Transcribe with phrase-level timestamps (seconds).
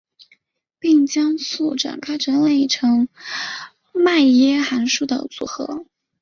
[0.79, 3.07] 并将簇展开整理成
[3.93, 5.85] 迈耶函数的组合。